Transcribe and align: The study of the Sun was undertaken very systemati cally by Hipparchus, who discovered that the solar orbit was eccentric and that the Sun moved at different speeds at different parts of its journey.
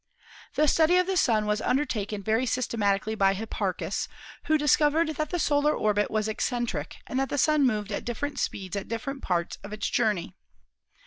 The 0.55 0.67
study 0.67 0.97
of 0.97 1.05
the 1.05 1.15
Sun 1.15 1.45
was 1.45 1.61
undertaken 1.61 2.23
very 2.23 2.47
systemati 2.47 3.03
cally 3.03 3.13
by 3.15 3.35
Hipparchus, 3.35 4.07
who 4.45 4.57
discovered 4.57 5.09
that 5.09 5.29
the 5.29 5.37
solar 5.37 5.75
orbit 5.75 6.09
was 6.09 6.27
eccentric 6.27 6.97
and 7.05 7.19
that 7.19 7.29
the 7.29 7.37
Sun 7.37 7.67
moved 7.67 7.91
at 7.91 8.03
different 8.03 8.39
speeds 8.39 8.75
at 8.75 8.87
different 8.87 9.21
parts 9.21 9.59
of 9.63 9.71
its 9.73 9.87
journey. 9.87 10.33